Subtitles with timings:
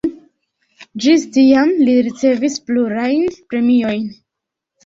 [1.03, 4.09] Ĝis tiam li ricevis plurajn premiojn.